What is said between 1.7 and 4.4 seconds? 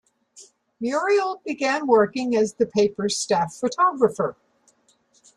working as the paper's staff photographer.